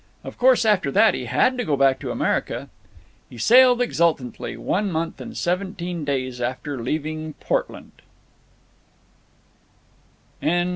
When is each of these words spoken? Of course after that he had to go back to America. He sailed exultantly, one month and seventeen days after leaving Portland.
Of 0.23 0.35
course 0.39 0.65
after 0.65 0.89
that 0.93 1.13
he 1.13 1.25
had 1.25 1.59
to 1.59 1.63
go 1.63 1.77
back 1.77 1.99
to 1.99 2.09
America. 2.09 2.69
He 3.29 3.37
sailed 3.37 3.79
exultantly, 3.83 4.57
one 4.57 4.91
month 4.91 5.21
and 5.21 5.37
seventeen 5.37 6.05
days 6.05 6.41
after 6.41 6.81
leaving 6.81 7.33
Portland. 7.33 7.91